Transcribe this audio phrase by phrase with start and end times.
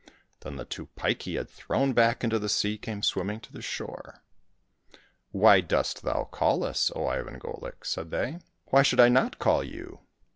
[0.39, 3.61] Then the two pike he had thrown back into the sea came swimming to the
[3.61, 4.23] shore."
[5.31, 8.39] Why dost thou call us, O Ivan Golik?" said they."
[8.71, 9.99] Why should I not call you